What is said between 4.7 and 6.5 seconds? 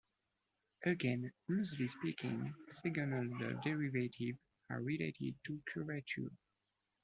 are related to curvature.